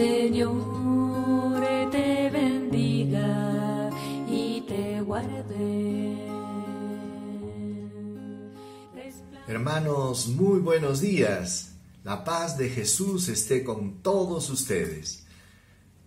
[0.00, 3.90] Señor te bendiga
[4.26, 6.16] y te guarde.
[9.46, 11.72] Hermanos, muy buenos días.
[12.02, 15.26] La paz de Jesús esté con todos ustedes.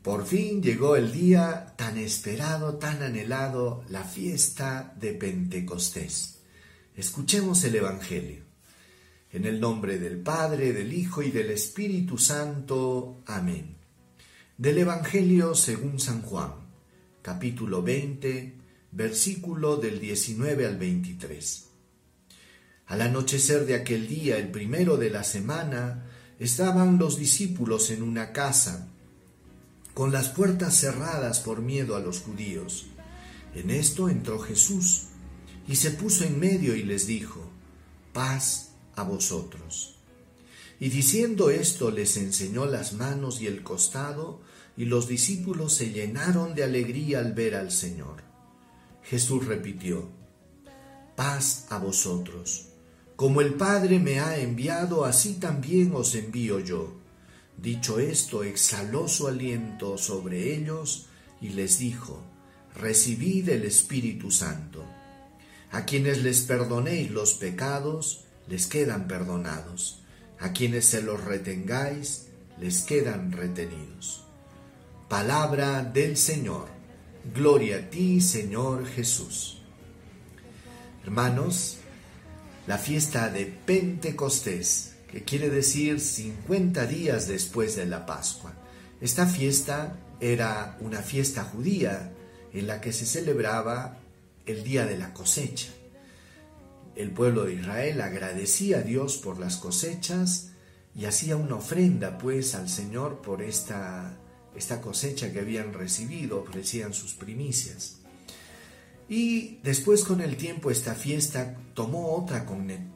[0.01, 6.39] Por fin llegó el día tan esperado, tan anhelado, la fiesta de Pentecostés.
[6.95, 8.41] Escuchemos el Evangelio.
[9.31, 13.21] En el nombre del Padre, del Hijo y del Espíritu Santo.
[13.27, 13.72] Amén.
[14.57, 16.51] Del Evangelio según San Juan,
[17.23, 18.53] capítulo 20,
[18.91, 21.65] versículo del 19 al 23.
[22.85, 26.05] Al anochecer de aquel día, el primero de la semana,
[26.37, 28.89] estaban los discípulos en una casa,
[29.95, 32.85] con las puertas cerradas por miedo a los judíos.
[33.55, 35.05] En esto entró Jesús
[35.67, 37.49] y se puso en medio y les dijo,
[38.13, 39.97] paz a vosotros.
[40.83, 44.41] Y diciendo esto les enseñó las manos y el costado,
[44.75, 48.21] y los discípulos se llenaron de alegría al ver al Señor.
[49.01, 50.09] Jesús repitió,
[51.15, 52.65] paz a vosotros.
[53.15, 56.99] Como el Padre me ha enviado, así también os envío yo.
[57.57, 61.05] Dicho esto, exhaló su aliento sobre ellos
[61.39, 62.21] y les dijo,
[62.75, 64.83] recibid el Espíritu Santo.
[65.71, 70.02] A quienes les perdonéis los pecados, les quedan perdonados.
[70.43, 72.25] A quienes se los retengáis,
[72.59, 74.25] les quedan retenidos.
[75.07, 76.67] Palabra del Señor.
[77.33, 79.61] Gloria a ti, Señor Jesús.
[81.05, 81.77] Hermanos,
[82.67, 88.53] la fiesta de Pentecostés, que quiere decir 50 días después de la Pascua.
[88.99, 92.11] Esta fiesta era una fiesta judía
[92.51, 93.97] en la que se celebraba
[94.45, 95.69] el día de la cosecha.
[96.95, 100.51] El pueblo de Israel agradecía a Dios por las cosechas
[100.95, 104.15] y hacía una ofrenda pues al Señor por esta,
[104.55, 107.97] esta cosecha que habían recibido, ofrecían sus primicias.
[109.09, 112.45] Y después con el tiempo esta fiesta tomó otra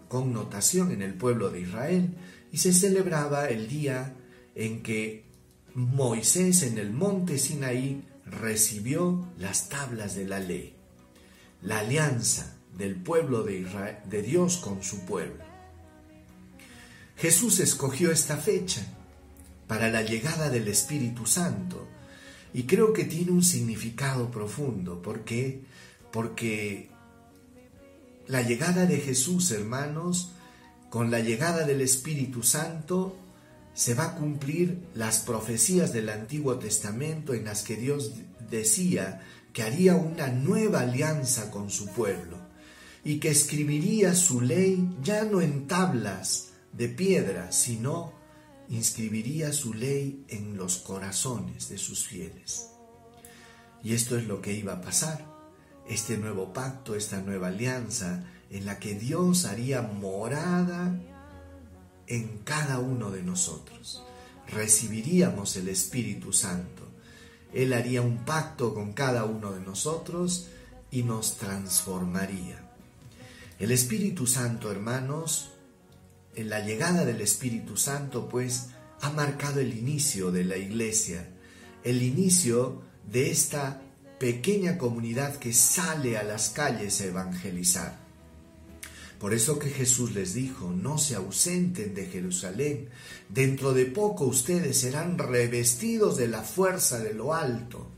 [0.07, 2.15] connotación en el pueblo de Israel
[2.51, 4.15] y se celebraba el día
[4.53, 5.25] en que
[5.73, 10.75] Moisés en el monte Sinaí recibió las tablas de la ley,
[11.61, 15.43] la alianza del pueblo de, Israel, de Dios con su pueblo.
[17.15, 18.85] Jesús escogió esta fecha
[19.67, 21.87] para la llegada del Espíritu Santo
[22.53, 25.01] y creo que tiene un significado profundo.
[25.01, 25.61] Porque
[26.11, 26.89] porque
[28.27, 30.31] la llegada de Jesús, hermanos,
[30.89, 33.15] con la llegada del Espíritu Santo,
[33.73, 38.13] se va a cumplir las profecías del Antiguo Testamento en las que Dios
[38.49, 39.21] decía
[39.53, 42.36] que haría una nueva alianza con su pueblo
[43.07, 48.11] y que escribiría su ley ya no en tablas de piedra, sino
[48.67, 52.67] inscribiría su ley en los corazones de sus fieles.
[53.81, 55.25] Y esto es lo que iba a pasar
[55.87, 60.93] este nuevo pacto, esta nueva alianza en la que Dios haría morada
[62.07, 64.03] en cada uno de nosotros.
[64.49, 66.83] Recibiríamos el Espíritu Santo.
[67.53, 70.49] Él haría un pacto con cada uno de nosotros
[70.91, 72.66] y nos transformaría.
[73.59, 75.49] El Espíritu Santo, hermanos,
[76.35, 78.67] en la llegada del Espíritu Santo, pues,
[79.01, 81.27] ha marcado el inicio de la iglesia,
[81.83, 83.81] el inicio de esta
[84.19, 87.97] pequeña comunidad que sale a las calles a evangelizar.
[89.19, 92.89] Por eso que Jesús les dijo, no se ausenten de Jerusalén,
[93.29, 97.89] dentro de poco ustedes serán revestidos de la fuerza de lo alto,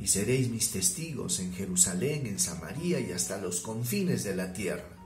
[0.00, 4.96] y seréis mis testigos en Jerusalén, en Samaria y hasta los confines de la tierra.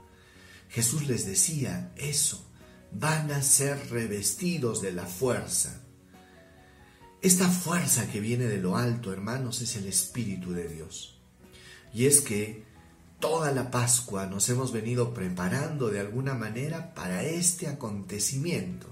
[0.69, 2.45] Jesús les decía eso,
[2.91, 5.81] van a ser revestidos de la fuerza.
[7.21, 11.17] Esta fuerza que viene de lo alto, hermanos, es el Espíritu de Dios.
[11.93, 12.65] Y es que
[13.19, 18.87] toda la Pascua nos hemos venido preparando de alguna manera para este acontecimiento.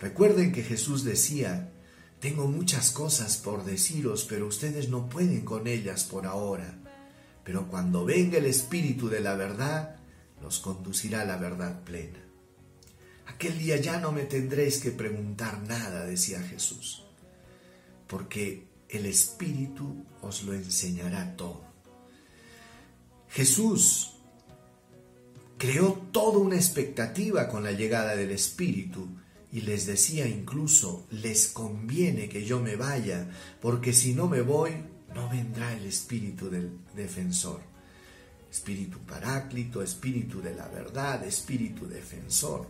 [0.00, 1.72] Recuerden que Jesús decía,
[2.22, 6.78] tengo muchas cosas por deciros, pero ustedes no pueden con ellas por ahora.
[7.44, 9.96] Pero cuando venga el Espíritu de la verdad,
[10.40, 12.20] los conducirá a la verdad plena.
[13.26, 17.02] Aquel día ya no me tendréis que preguntar nada, decía Jesús
[18.12, 21.64] porque el Espíritu os lo enseñará todo.
[23.30, 24.16] Jesús
[25.56, 29.08] creó toda una expectativa con la llegada del Espíritu
[29.52, 33.28] y les decía incluso, les conviene que yo me vaya,
[33.60, 34.72] porque si no me voy,
[35.14, 37.60] no vendrá el Espíritu del defensor.
[38.50, 42.66] Espíritu paráclito, Espíritu de la verdad, Espíritu defensor.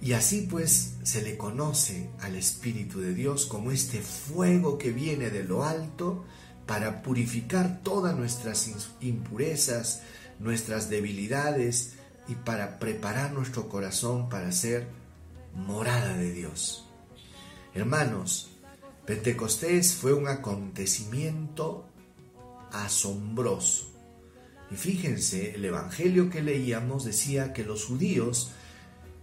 [0.00, 5.30] Y así pues se le conoce al Espíritu de Dios como este fuego que viene
[5.30, 6.24] de lo alto
[6.66, 8.70] para purificar todas nuestras
[9.00, 10.02] impurezas,
[10.38, 11.94] nuestras debilidades
[12.28, 14.99] y para preparar nuestro corazón para ser
[15.54, 16.88] morada de Dios.
[17.74, 18.50] Hermanos,
[19.06, 21.88] Pentecostés fue un acontecimiento
[22.72, 23.90] asombroso.
[24.70, 28.52] Y fíjense, el Evangelio que leíamos decía que los judíos,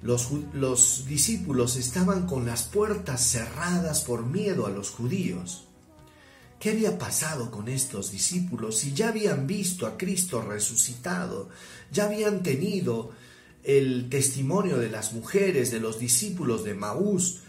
[0.01, 5.67] los, los, discípulos estaban con las puertas cerradas por miedo a los judíos.
[6.59, 11.49] ¿Qué había pasado con estos discípulos si ya habían visto a Cristo resucitado?
[11.91, 13.11] Ya habían tenido
[13.67, 17.39] el testimonio de las mujeres, de los discípulos de Maús.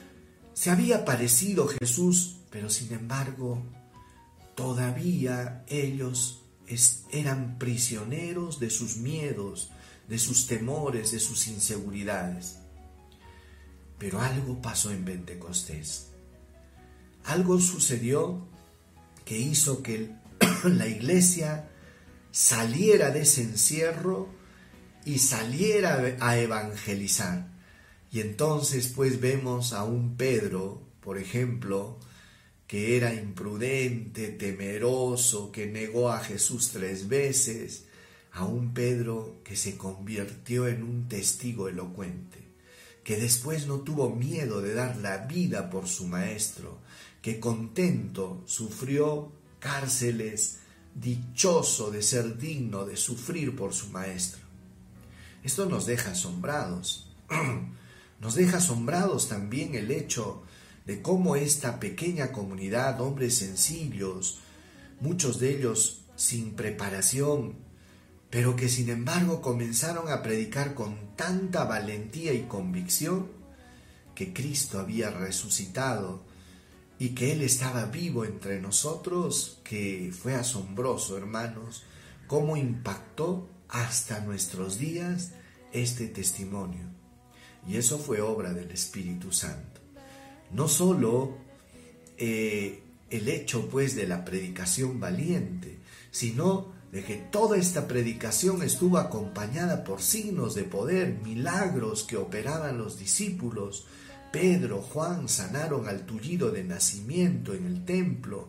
[0.53, 3.63] Se había parecido Jesús, pero sin embargo
[4.57, 6.43] todavía ellos
[7.13, 9.71] eran prisioneros de sus miedos,
[10.09, 12.57] de sus temores, de sus inseguridades.
[13.97, 16.09] Pero algo pasó en Pentecostés.
[17.27, 18.45] Algo sucedió
[19.25, 20.11] que hizo que
[20.65, 21.69] la iglesia
[22.33, 24.37] saliera de ese encierro
[25.05, 27.49] y saliera a evangelizar.
[28.11, 31.99] Y entonces pues vemos a un Pedro, por ejemplo,
[32.67, 37.87] que era imprudente, temeroso, que negó a Jesús tres veces,
[38.33, 42.39] a un Pedro que se convirtió en un testigo elocuente,
[43.05, 46.79] que después no tuvo miedo de dar la vida por su maestro,
[47.23, 50.59] que contento sufrió cárceles,
[50.95, 54.48] dichoso de ser digno de sufrir por su maestro.
[55.43, 57.07] Esto nos deja asombrados.
[58.21, 60.43] Nos deja asombrados también el hecho
[60.87, 64.41] de cómo esta pequeña comunidad, hombres sencillos,
[65.01, 67.55] muchos de ellos sin preparación,
[68.29, 73.29] pero que sin embargo comenzaron a predicar con tanta valentía y convicción
[74.17, 76.25] que Cristo había resucitado
[76.99, 81.85] y que Él estaba vivo entre nosotros, que fue asombroso, hermanos,
[82.27, 85.33] cómo impactó hasta nuestros días
[85.73, 86.87] este testimonio.
[87.67, 89.79] Y eso fue obra del Espíritu Santo
[90.51, 91.37] no solo
[92.17, 95.79] eh, el hecho pues de la predicación valiente,
[96.11, 102.79] sino de que toda esta predicación estuvo acompañada por signos de poder, milagros que operaban
[102.79, 103.87] los discípulos.
[104.33, 108.49] Pedro, Juan sanaron al tullido de nacimiento en el templo.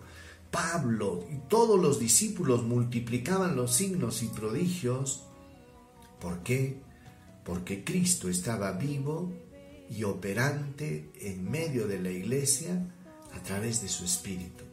[0.52, 5.24] Pablo y todos los discípulos multiplicaban los signos y prodigios.
[6.20, 6.82] ¿Por qué?
[7.44, 9.32] Porque Cristo estaba vivo
[9.90, 12.86] y operante en medio de la iglesia
[13.34, 14.64] a través de su espíritu.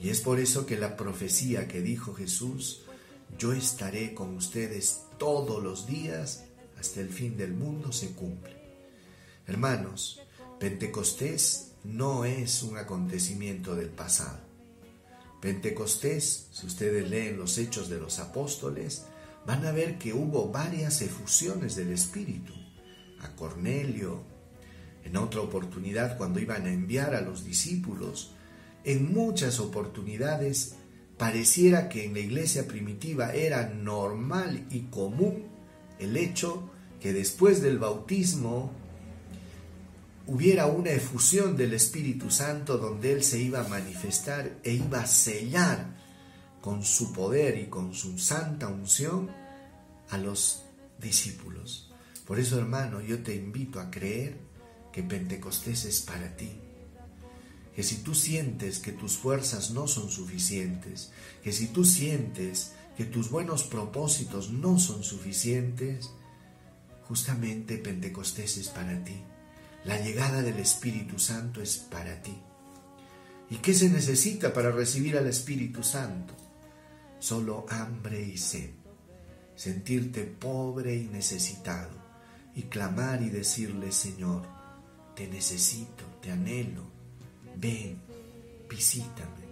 [0.00, 2.82] Y es por eso que la profecía que dijo Jesús,
[3.38, 6.44] yo estaré con ustedes todos los días
[6.78, 8.56] hasta el fin del mundo, se cumple.
[9.46, 10.20] Hermanos,
[10.60, 14.47] Pentecostés no es un acontecimiento del pasado.
[15.40, 19.04] Pentecostés, si ustedes leen los hechos de los apóstoles,
[19.46, 22.52] van a ver que hubo varias efusiones del Espíritu.
[23.20, 24.22] A Cornelio,
[25.04, 28.32] en otra oportunidad cuando iban a enviar a los discípulos,
[28.84, 30.74] en muchas oportunidades
[31.16, 35.46] pareciera que en la iglesia primitiva era normal y común
[35.98, 36.70] el hecho
[37.00, 38.72] que después del bautismo
[40.28, 45.06] hubiera una efusión del Espíritu Santo donde Él se iba a manifestar e iba a
[45.06, 45.96] sellar
[46.60, 49.30] con su poder y con su santa unción
[50.10, 50.64] a los
[51.00, 51.90] discípulos.
[52.26, 54.38] Por eso, hermano, yo te invito a creer
[54.92, 56.60] que Pentecostés es para ti.
[57.74, 61.10] Que si tú sientes que tus fuerzas no son suficientes,
[61.42, 66.10] que si tú sientes que tus buenos propósitos no son suficientes,
[67.04, 69.22] justamente Pentecostés es para ti.
[69.88, 72.36] La llegada del Espíritu Santo es para ti.
[73.48, 76.34] ¿Y qué se necesita para recibir al Espíritu Santo?
[77.18, 78.68] Solo hambre y sed.
[79.56, 81.88] Sentirte pobre y necesitado
[82.54, 84.42] y clamar y decirle, Señor,
[85.16, 86.84] te necesito, te anhelo,
[87.56, 87.98] ven,
[88.68, 89.48] visítame.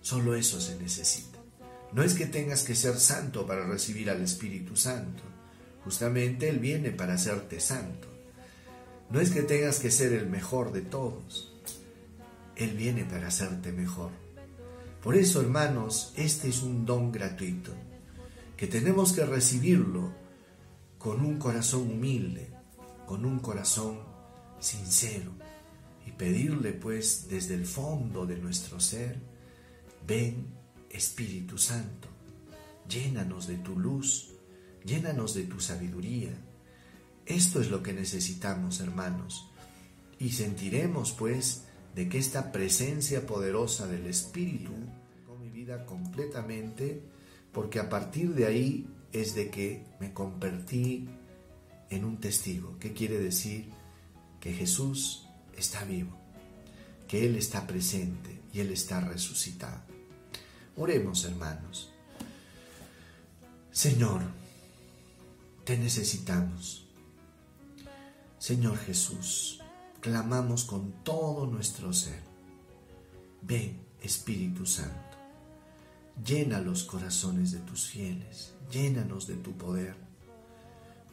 [0.00, 1.38] Solo eso se necesita.
[1.92, 5.22] No es que tengas que ser santo para recibir al Espíritu Santo.
[5.84, 8.17] Justamente Él viene para hacerte santo.
[9.10, 11.54] No es que tengas que ser el mejor de todos.
[12.56, 14.10] Él viene para hacerte mejor.
[15.02, 17.72] Por eso, hermanos, este es un don gratuito,
[18.56, 20.12] que tenemos que recibirlo
[20.98, 22.50] con un corazón humilde,
[23.06, 24.00] con un corazón
[24.58, 25.32] sincero
[26.04, 29.20] y pedirle pues desde el fondo de nuestro ser,
[30.06, 30.48] ven
[30.90, 32.08] Espíritu Santo,
[32.88, 34.34] llénanos de tu luz,
[34.84, 36.32] llénanos de tu sabiduría,
[37.28, 39.50] Esto es lo que necesitamos, hermanos.
[40.18, 44.72] Y sentiremos, pues, de que esta presencia poderosa del Espíritu
[45.26, 47.02] con mi vida completamente,
[47.52, 51.06] porque a partir de ahí es de que me convertí
[51.90, 52.78] en un testigo.
[52.78, 53.68] ¿Qué quiere decir?
[54.40, 56.16] Que Jesús está vivo,
[57.06, 59.82] que Él está presente y Él está resucitado.
[60.76, 61.90] Oremos, hermanos.
[63.70, 64.22] Señor,
[65.64, 66.87] te necesitamos.
[68.38, 69.60] Señor Jesús,
[70.00, 72.22] clamamos con todo nuestro ser.
[73.42, 75.16] Ven, Espíritu Santo,
[76.24, 79.96] llena los corazones de tus fieles, llénanos de tu poder.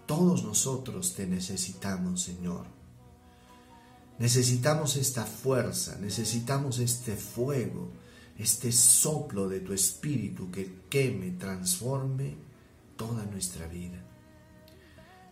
[0.06, 2.68] Todos nosotros te necesitamos, Señor.
[4.20, 7.92] Necesitamos esta fuerza, necesitamos este fuego,
[8.38, 12.36] este soplo de tu Espíritu que queme, transforme
[12.96, 14.00] toda nuestra vida.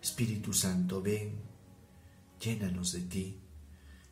[0.02, 1.53] Espíritu Santo, ven,
[2.44, 3.42] llénanos de ti,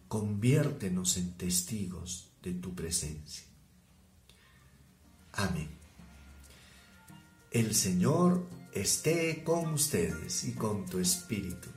[0.08, 3.46] conviértenos en testigos de tu presencia.
[5.34, 5.70] Amén.
[7.52, 11.70] El Señor esté con ustedes y con tu espíritu.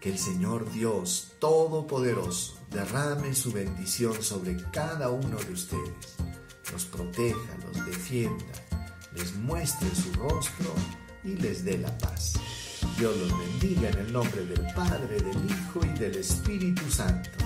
[0.00, 6.16] Que el Señor Dios Todopoderoso derrame su bendición sobre cada uno de ustedes,
[6.70, 8.44] los proteja, los defienda,
[9.14, 10.72] les muestre su rostro
[11.24, 12.34] y les dé la paz.
[12.98, 17.37] Dios los bendiga en el nombre del Padre, del Hijo y del Espíritu Santo.